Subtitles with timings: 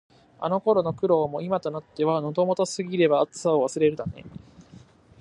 [0.39, 4.25] あの時の苦労も、今となっては「喉元過ぎれば熱さを忘れる」だね。